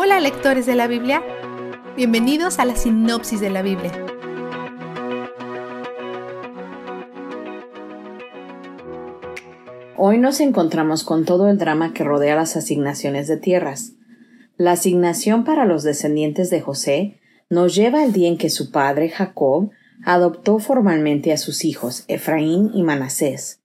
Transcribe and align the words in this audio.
Hola 0.00 0.20
lectores 0.20 0.64
de 0.64 0.76
la 0.76 0.86
Biblia, 0.86 1.24
bienvenidos 1.96 2.60
a 2.60 2.64
la 2.64 2.76
sinopsis 2.76 3.40
de 3.40 3.50
la 3.50 3.62
Biblia. 3.62 3.90
Hoy 9.96 10.18
nos 10.18 10.38
encontramos 10.38 11.02
con 11.02 11.24
todo 11.24 11.48
el 11.50 11.58
drama 11.58 11.94
que 11.94 12.04
rodea 12.04 12.36
las 12.36 12.56
asignaciones 12.56 13.26
de 13.26 13.38
tierras. 13.38 13.94
La 14.56 14.70
asignación 14.70 15.42
para 15.42 15.64
los 15.64 15.82
descendientes 15.82 16.48
de 16.48 16.60
José 16.60 17.18
nos 17.50 17.74
lleva 17.74 18.04
al 18.04 18.12
día 18.12 18.28
en 18.28 18.38
que 18.38 18.50
su 18.50 18.70
padre 18.70 19.08
Jacob 19.08 19.72
adoptó 20.04 20.60
formalmente 20.60 21.32
a 21.32 21.38
sus 21.38 21.64
hijos 21.64 22.04
Efraín 22.06 22.70
y 22.72 22.84
Manasés. 22.84 23.62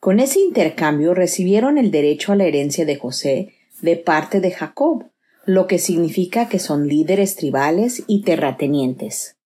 Con 0.00 0.20
ese 0.20 0.38
intercambio 0.38 1.14
recibieron 1.14 1.78
el 1.78 1.90
derecho 1.90 2.32
a 2.32 2.36
la 2.36 2.44
herencia 2.44 2.84
de 2.84 2.96
José 2.96 3.54
de 3.80 3.96
parte 3.96 4.42
de 4.42 4.50
Jacob, 4.50 5.06
lo 5.44 5.66
que 5.66 5.78
significa 5.78 6.48
que 6.48 6.58
son 6.58 6.88
líderes 6.88 7.36
tribales 7.36 8.04
y 8.06 8.22
terratenientes. 8.22 9.36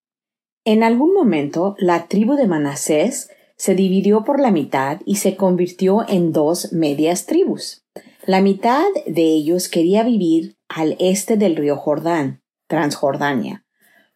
En 0.64 0.82
algún 0.82 1.14
momento, 1.14 1.76
la 1.78 2.06
tribu 2.08 2.34
de 2.34 2.46
Manasés 2.46 3.30
se 3.56 3.74
dividió 3.74 4.24
por 4.24 4.40
la 4.40 4.50
mitad 4.50 5.00
y 5.06 5.16
se 5.16 5.36
convirtió 5.36 6.04
en 6.08 6.32
dos 6.32 6.72
medias 6.72 7.26
tribus. 7.26 7.84
La 8.26 8.40
mitad 8.40 8.84
de 9.06 9.22
ellos 9.22 9.68
quería 9.68 10.02
vivir 10.02 10.56
al 10.68 10.96
este 10.98 11.36
del 11.36 11.56
río 11.56 11.76
Jordán, 11.76 12.42
Transjordania, 12.66 13.64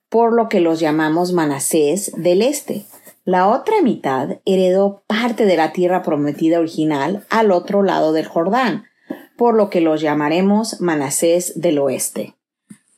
por 0.09 0.33
lo 0.33 0.49
que 0.49 0.61
los 0.61 0.81
llamamos 0.81 1.33
Manasés 1.33 2.13
del 2.17 2.43
Este. 2.43 2.85
La 3.25 3.49
otra 3.49 3.81
mitad 3.83 4.41
heredó 4.45 5.05
parte 5.07 5.47
de 5.47 5.57
la 5.57 5.73
tierra 5.73 6.03
prometida 6.03 6.59
original 6.59 7.25
al 7.31 7.53
otro 7.53 7.83
lado 7.83 8.13
del 8.13 8.27
Jordán, 8.27 8.87
por 9.41 9.55
lo 9.55 9.71
que 9.71 9.81
los 9.81 10.03
llamaremos 10.03 10.83
Manasés 10.83 11.59
del 11.59 11.79
Oeste. 11.79 12.35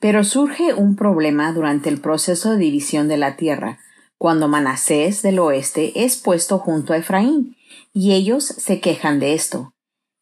Pero 0.00 0.24
surge 0.24 0.74
un 0.74 0.96
problema 0.96 1.52
durante 1.52 1.88
el 1.88 2.00
proceso 2.00 2.50
de 2.50 2.56
división 2.56 3.06
de 3.06 3.16
la 3.16 3.36
tierra, 3.36 3.78
cuando 4.18 4.48
Manasés 4.48 5.22
del 5.22 5.38
Oeste 5.38 6.04
es 6.04 6.16
puesto 6.16 6.58
junto 6.58 6.94
a 6.94 6.96
Efraín, 6.96 7.54
y 7.92 8.14
ellos 8.14 8.42
se 8.44 8.80
quejan 8.80 9.20
de 9.20 9.34
esto. 9.34 9.72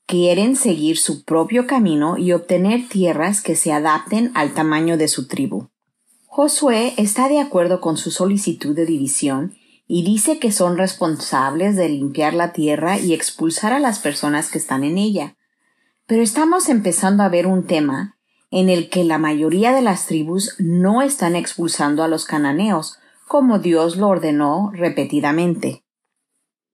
Quieren 0.05 0.57
seguir 0.57 0.99
su 0.99 1.25
propio 1.25 1.67
camino 1.67 2.19
y 2.19 2.33
obtener 2.33 2.87
tierras 2.87 3.41
que 3.41 3.57
se 3.57 3.73
adapten 3.73 4.31
al 4.35 4.53
tamaño 4.53 4.99
de 4.99 5.09
su 5.09 5.27
tribu. 5.27 5.69
Josué 6.27 6.93
está 6.99 7.31
de 7.31 7.41
acuerdo 7.41 7.81
con 7.81 7.97
su 7.97 8.11
solicitud 8.11 8.77
de 8.77 8.85
división 8.85 9.55
y 9.89 10.05
dice 10.05 10.39
que 10.39 10.53
son 10.53 10.77
responsables 10.77 11.77
de 11.77 11.89
limpiar 11.89 12.35
la 12.35 12.53
tierra 12.53 12.99
y 12.99 13.15
expulsar 13.15 13.73
a 13.73 13.81
las 13.81 14.01
personas 14.01 14.51
que 14.51 14.59
están 14.59 14.85
en 14.85 14.99
ella. 14.99 15.35
Pero 16.11 16.25
estamos 16.25 16.69
empezando 16.69 17.23
a 17.23 17.29
ver 17.29 17.47
un 17.47 17.69
tema 17.69 18.17
en 18.51 18.69
el 18.69 18.91
que 18.91 19.05
la 19.05 19.17
mayoría 19.17 19.73
de 19.73 19.81
las 19.81 20.07
tribus 20.07 20.57
no 20.59 21.03
están 21.03 21.37
expulsando 21.37 22.03
a 22.03 22.09
los 22.09 22.25
cananeos, 22.25 22.99
como 23.29 23.61
Dios 23.61 23.97
lo 23.97 24.09
ordenó 24.09 24.73
repetidamente. 24.75 25.85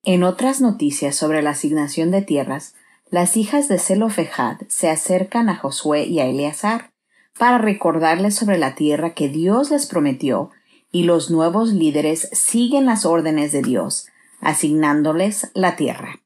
En 0.02 0.22
otras 0.22 0.62
noticias 0.62 1.16
sobre 1.16 1.42
la 1.42 1.50
asignación 1.50 2.10
de 2.10 2.22
tierras, 2.22 2.76
las 3.10 3.36
hijas 3.36 3.68
de 3.68 3.78
Zelofejad 3.78 4.56
se 4.68 4.88
acercan 4.88 5.50
a 5.50 5.56
Josué 5.56 6.06
y 6.06 6.18
a 6.20 6.24
Eleazar 6.24 6.94
para 7.38 7.58
recordarles 7.58 8.36
sobre 8.36 8.56
la 8.56 8.74
tierra 8.74 9.12
que 9.12 9.28
Dios 9.28 9.70
les 9.70 9.84
prometió 9.84 10.50
y 10.90 11.02
los 11.02 11.30
nuevos 11.30 11.74
líderes 11.74 12.30
siguen 12.32 12.86
las 12.86 13.04
órdenes 13.04 13.52
de 13.52 13.60
Dios, 13.60 14.06
asignándoles 14.40 15.50
la 15.52 15.76
tierra. 15.76 16.22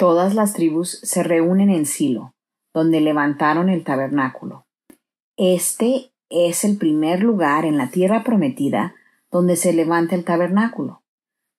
Todas 0.00 0.34
las 0.34 0.54
tribus 0.54 0.98
se 1.02 1.22
reúnen 1.22 1.68
en 1.68 1.84
Silo, 1.84 2.32
donde 2.72 3.02
levantaron 3.02 3.68
el 3.68 3.84
tabernáculo. 3.84 4.64
Este 5.36 6.10
es 6.30 6.64
el 6.64 6.78
primer 6.78 7.22
lugar 7.22 7.66
en 7.66 7.76
la 7.76 7.90
tierra 7.90 8.24
prometida 8.24 8.94
donde 9.30 9.56
se 9.56 9.74
levanta 9.74 10.14
el 10.14 10.24
tabernáculo. 10.24 11.02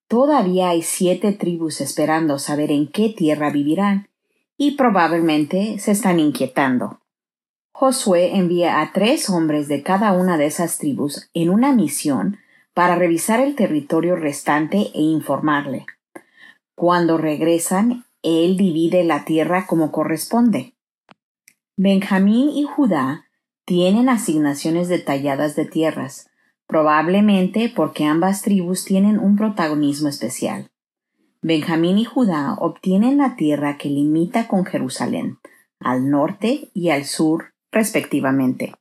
Todavía 0.07 0.69
hay 0.69 0.81
siete 0.81 1.34
tribus 1.34 1.81
esperando 1.81 2.40
saber 2.40 2.72
en 2.72 2.88
qué 2.88 3.09
tierra 3.09 3.52
vivirán, 3.52 4.09
y 4.58 4.72
probablemente 4.72 5.78
se 5.78 5.91
están 5.91 6.19
inquietando. 6.19 7.00
Josué 7.73 8.35
envía 8.35 8.81
a 8.81 8.91
tres 8.91 9.29
hombres 9.29 9.68
de 9.68 9.84
cada 9.84 10.13
una 10.13 10.40
de 10.40 10.47
esas 10.47 10.79
tribus 10.79 11.29
en 11.35 11.52
una 11.52 11.73
misión 11.73 12.40
para 12.73 12.96
revisar 12.96 13.40
el 13.40 13.53
territorio 13.53 14.16
restante 14.16 14.90
e 14.96 15.02
informarle. 15.02 15.85
Cuando 16.73 17.19
regresan, 17.19 18.06
él 18.24 18.58
divide 18.58 19.04
la 19.04 19.26
tierra 19.26 19.66
como 19.68 19.92
corresponde. 19.92 20.76
Benjamín 21.78 22.50
y 22.50 22.64
Judá 22.64 23.26
tienen 23.66 24.09
asignaciones 24.09 24.90
detalladas 24.90 25.56
de 25.56 25.66
tierras, 25.66 26.30
probablemente 26.68 27.72
porque 27.76 28.06
ambas 28.06 28.42
tribus 28.42 28.86
tienen 28.86 29.20
un 29.20 29.36
protagonismo 29.36 30.09
especial. 30.09 30.72
Benjamín 31.42 31.98
y 31.98 32.06
Judá 32.06 32.56
obtienen 32.59 33.18
la 33.18 33.36
tierra 33.36 33.78
que 33.78 33.90
limita 33.90 34.48
con 34.48 34.66
Jerusalén, 34.66 35.40
al 35.80 36.09
norte 36.09 36.70
y 36.74 36.90
al 36.90 37.06
sur 37.06 37.53
respectivamente. 37.72 38.76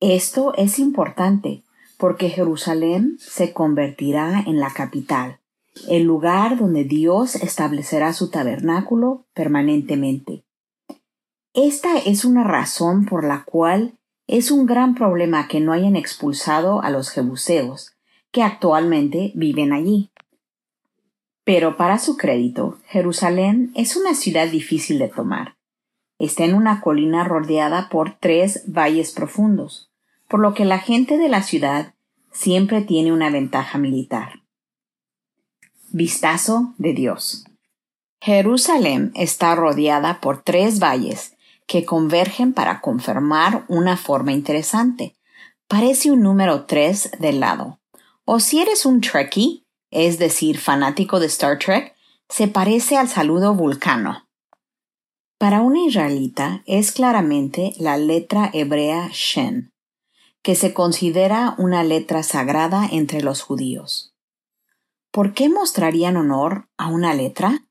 Esto 0.00 0.54
es 0.56 0.78
importante 0.78 1.62
porque 1.96 2.28
Jerusalén 2.28 3.16
se 3.18 3.54
convertirá 3.54 4.44
en 4.46 4.58
la 4.58 4.70
capital, 4.70 5.40
el 5.88 6.04
lugar 6.04 6.58
donde 6.58 6.84
Dios 6.84 7.34
establecerá 7.36 8.12
su 8.12 8.30
tabernáculo 8.30 9.26
permanentemente. 9.34 10.44
Esta 11.52 11.98
es 11.98 12.24
una 12.24 12.44
razón 12.44 13.06
por 13.06 13.24
la 13.24 13.44
cual 13.44 13.98
es 14.26 14.50
un 14.50 14.66
gran 14.66 14.94
problema 14.94 15.48
que 15.48 15.60
no 15.60 15.72
hayan 15.72 15.96
expulsado 15.96 16.82
a 16.82 16.90
los 16.90 17.10
jebuseos, 17.10 17.92
que 18.30 18.42
actualmente 18.42 19.32
viven 19.34 19.72
allí. 19.72 20.10
Pero 21.44 21.76
para 21.76 21.98
su 21.98 22.16
crédito, 22.16 22.78
Jerusalén 22.86 23.72
es 23.74 23.96
una 23.96 24.14
ciudad 24.14 24.48
difícil 24.48 24.98
de 24.98 25.08
tomar, 25.08 25.56
Está 26.18 26.44
en 26.44 26.54
una 26.54 26.80
colina 26.80 27.24
rodeada 27.24 27.88
por 27.88 28.16
tres 28.18 28.62
valles 28.66 29.12
profundos, 29.12 29.90
por 30.28 30.40
lo 30.40 30.54
que 30.54 30.64
la 30.64 30.78
gente 30.78 31.18
de 31.18 31.28
la 31.28 31.42
ciudad 31.42 31.94
siempre 32.30 32.82
tiene 32.82 33.12
una 33.12 33.30
ventaja 33.30 33.78
militar. 33.78 34.43
Vistazo 35.96 36.74
de 36.76 36.92
Dios. 36.92 37.44
Jerusalén 38.20 39.12
está 39.14 39.54
rodeada 39.54 40.20
por 40.20 40.42
tres 40.42 40.80
valles 40.80 41.36
que 41.68 41.84
convergen 41.84 42.52
para 42.52 42.80
confirmar 42.80 43.64
una 43.68 43.96
forma 43.96 44.32
interesante. 44.32 45.14
Parece 45.68 46.10
un 46.10 46.20
número 46.20 46.64
tres 46.64 47.12
del 47.20 47.38
lado. 47.38 47.78
O 48.24 48.40
si 48.40 48.60
eres 48.60 48.86
un 48.86 49.02
Trekkie, 49.02 49.68
es 49.92 50.18
decir, 50.18 50.58
fanático 50.58 51.20
de 51.20 51.26
Star 51.26 51.60
Trek, 51.60 51.94
se 52.28 52.48
parece 52.48 52.96
al 52.96 53.08
saludo 53.08 53.54
vulcano. 53.54 54.26
Para 55.38 55.60
un 55.60 55.76
israelita 55.76 56.64
es 56.66 56.90
claramente 56.90 57.72
la 57.78 57.98
letra 57.98 58.50
hebrea 58.52 59.10
Shen, 59.12 59.72
que 60.42 60.56
se 60.56 60.74
considera 60.74 61.54
una 61.56 61.84
letra 61.84 62.24
sagrada 62.24 62.84
entre 62.90 63.22
los 63.22 63.42
judíos. 63.42 64.13
¿Por 65.14 65.32
qué 65.32 65.48
mostrarían 65.48 66.16
honor 66.16 66.68
a 66.76 66.88
una 66.88 67.14
letra? 67.14 67.68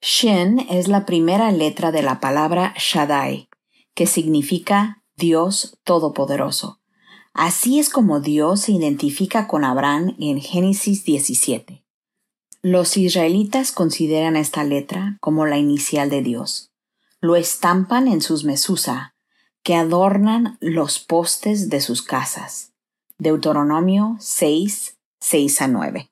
Shen 0.00 0.58
es 0.70 0.88
la 0.88 1.04
primera 1.04 1.52
letra 1.52 1.92
de 1.92 2.02
la 2.02 2.18
palabra 2.18 2.72
Shaddai, 2.78 3.50
que 3.94 4.06
significa 4.06 5.02
Dios 5.16 5.76
Todopoderoso. 5.84 6.80
Así 7.34 7.78
es 7.78 7.90
como 7.90 8.20
Dios 8.20 8.62
se 8.62 8.72
identifica 8.72 9.46
con 9.46 9.64
Abraham 9.64 10.16
en 10.18 10.40
Génesis 10.40 11.04
17. 11.04 11.84
Los 12.62 12.96
israelitas 12.96 13.70
consideran 13.70 14.36
esta 14.36 14.64
letra 14.64 15.18
como 15.20 15.44
la 15.44 15.58
inicial 15.58 16.08
de 16.08 16.22
Dios. 16.22 16.72
Lo 17.20 17.36
estampan 17.36 18.08
en 18.08 18.22
sus 18.22 18.44
mesusa, 18.44 19.14
que 19.62 19.74
adornan 19.74 20.56
los 20.62 21.00
postes 21.00 21.68
de 21.68 21.82
sus 21.82 22.00
casas. 22.00 22.72
Deuteronomio 23.18 24.16
6, 24.20 24.96
6 25.20 25.60
a 25.60 25.68
9. 25.68 26.10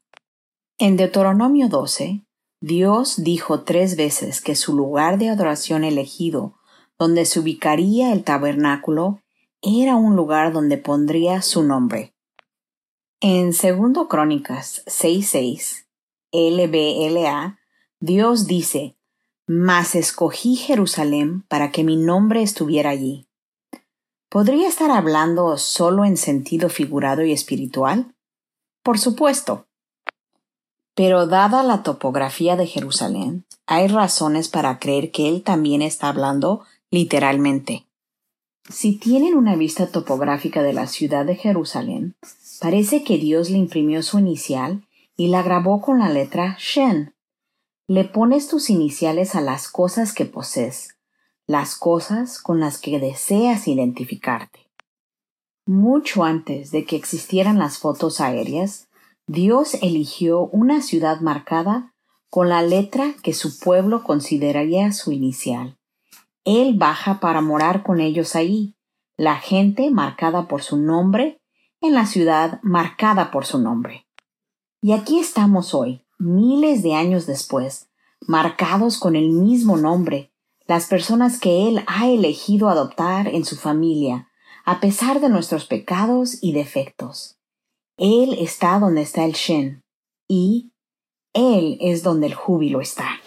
En 0.79 0.97
Deuteronomio 0.97 1.69
12, 1.69 2.25
Dios 2.61 3.23
dijo 3.23 3.63
tres 3.63 3.97
veces 3.97 4.41
que 4.41 4.57
su 4.57 4.75
lugar 4.75 5.19
de 5.19 5.29
adoración 5.29 5.85
elegido, 5.85 6.55
donde 6.99 7.25
se 7.25 7.41
ubicaría 7.41 8.13
el 8.13 8.25
tabernáculo, 8.25 9.21
era 9.63 9.97
un 9.97 10.17
lugar 10.17 10.53
donde 10.53 10.79
pondría 10.79 11.43
su 11.43 11.63
nombre. 11.63 12.15
En 13.21 13.53
Segundo 13.53 14.09
Crónicas 14.09 14.83
6:6 14.87 15.87
LBLA, 16.33 17.59
Dios 18.01 18.47
dice, 18.47 18.97
Mas 19.47 19.95
escogí 19.95 20.57
Jerusalén 20.57 21.43
para 21.49 21.71
que 21.71 21.85
mi 21.85 21.97
nombre 21.97 22.43
estuviera 22.43 22.91
allí. 22.91 23.29
¿Podría 24.29 24.67
estar 24.67 24.91
hablando 24.91 25.59
solo 25.59 26.05
en 26.05 26.17
sentido 26.17 26.69
figurado 26.69 27.23
y 27.23 27.33
espiritual? 27.33 28.15
Por 28.83 28.99
supuesto. 28.99 29.67
Pero 30.95 31.27
dada 31.27 31.63
la 31.63 31.83
topografía 31.83 32.57
de 32.57 32.67
Jerusalén, 32.67 33.45
hay 33.67 33.89
razones 33.89 34.49
para 34.49 34.79
creer 34.79 35.11
que 35.11 35.29
él 35.29 35.43
también 35.43 35.81
está 35.81 36.09
hablando 36.09 36.63
literalmente. 36.91 37.87
Si 38.69 38.97
tienen 38.97 39.35
una 39.35 39.57
vista 39.57 39.87
topográfica 39.87 40.63
de 40.63 40.73
la 40.73 40.87
ciudad 40.87 41.25
de 41.25 41.37
Jerusalén, 41.37 42.15
parece 42.61 43.03
que 43.03 43.19
Dios 43.19 43.51
le 43.51 43.59
imprimió 43.59 44.03
su 44.03 44.19
inicial 44.19 44.87
y 45.17 45.29
la 45.29 45.43
grabó 45.43 45.81
con 45.81 45.99
la 45.99 46.09
letra 46.09 46.57
Shen. 46.59 47.15
Le 47.89 48.05
pones 48.05 48.49
tus 48.49 48.71
iniciales 48.71 49.35
a 49.35 49.41
las 49.41 49.69
cosas 49.69 50.13
que 50.13 50.27
posees, 50.27 50.97
las 51.47 51.75
cosas 51.75 52.41
con 52.41 52.61
las 52.61 52.79
que 52.79 53.01
deseas 53.01 53.67
identificarte. 53.67 54.61
Mucho 55.67 56.25
antes 56.25 56.71
de 56.71 56.85
que 56.85 56.97
existieran 56.97 57.59
las 57.59 57.79
fotos 57.79 58.21
aéreas, 58.21 58.89
Dios 59.27 59.75
eligió 59.83 60.47
una 60.47 60.83
ciudad 60.83 61.21
marcada 61.21 61.95
con 62.29 62.49
la 62.49 62.63
letra 62.63 63.15
que 63.23 63.35
su 63.35 63.61
pueblo 63.61 64.03
consideraría 64.03 64.91
su 64.93 65.13
inicial. 65.13 65.79
Él 66.45 66.75
baja 66.77 67.21
para 67.21 67.41
morar 67.41 67.85
con 67.85 68.01
ellos 68.01 68.35
ahí, 68.35 68.75
la 69.17 69.37
gente 69.37 69.91
marcada 69.91 70.49
por 70.49 70.63
su 70.63 70.77
nombre 70.77 71.41
en 71.81 71.95
la 71.95 72.07
ciudad 72.07 72.59
marcada 72.63 73.31
por 73.31 73.47
su 73.47 73.59
nombre. 73.59 74.07
Y 74.81 74.93
aquí 74.93 75.21
estamos 75.21 75.75
hoy, 75.75 76.05
miles 76.19 76.83
de 76.83 76.95
años 76.95 77.27
después, 77.27 77.91
marcados 78.21 78.99
con 78.99 79.15
el 79.15 79.29
mismo 79.29 79.77
nombre, 79.77 80.33
las 80.67 80.87
personas 80.87 81.39
que 81.39 81.69
Él 81.69 81.85
ha 81.87 82.09
elegido 82.09 82.69
adoptar 82.69 83.29
en 83.29 83.45
su 83.45 83.57
familia, 83.57 84.29
a 84.65 84.81
pesar 84.81 85.21
de 85.21 85.29
nuestros 85.29 85.67
pecados 85.67 86.39
y 86.41 86.53
defectos. 86.53 87.39
Él 87.99 88.37
está 88.39 88.79
donde 88.79 89.03
está 89.03 89.25
el 89.25 89.33
Shen, 89.33 89.83
y 90.27 90.73
Él 91.35 91.77
es 91.81 92.03
donde 92.03 92.27
el 92.27 92.35
júbilo 92.35 92.81
está. 92.81 93.21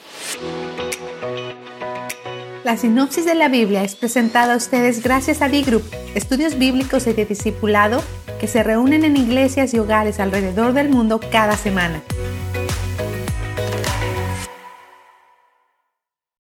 La 2.63 2.75
sinopsis 2.75 3.25
de 3.25 3.35
la 3.35 3.47
Biblia 3.47 3.83
es 3.83 3.95
presentada 3.95 4.55
a 4.55 4.57
ustedes 4.57 5.03
gracias 5.03 5.43
a 5.43 5.49
B-Group, 5.49 5.83
estudios 6.15 6.57
bíblicos 6.57 7.05
y 7.05 7.13
de 7.13 7.25
discipulado 7.25 8.01
que 8.39 8.47
se 8.47 8.63
reúnen 8.63 9.05
en 9.05 9.17
iglesias 9.17 9.73
y 9.75 9.79
hogares 9.79 10.19
alrededor 10.19 10.73
del 10.73 10.89
mundo 10.89 11.19
cada 11.31 11.55
semana. 11.57 12.01